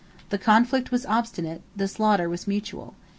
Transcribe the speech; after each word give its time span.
The 0.29 0.39
conflict 0.39 0.89
was 0.91 1.05
obstinate; 1.05 1.61
the 1.75 1.87
slaughter 1.87 2.27
was 2.27 2.47
mutual. 2.47 2.95